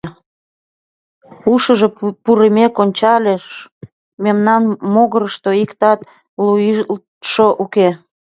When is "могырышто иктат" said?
4.93-5.99